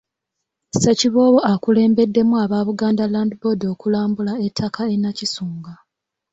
Ssekiboobo 0.73 1.39
akulembeddemu 1.51 2.33
aba 2.43 2.57
Buganda 2.67 3.05
Land 3.13 3.31
Board 3.41 3.61
okulambula 3.73 4.33
ettaka 4.47 4.81
e 4.93 4.95
Nakisunga. 4.97 5.73